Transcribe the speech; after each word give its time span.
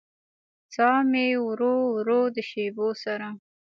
ساه 0.75 0.99
مې 1.11 1.25
ورو 1.45 1.73
ورو 1.95 2.21
د 2.35 2.37
شېبو 2.49 2.87
سره 3.03 3.27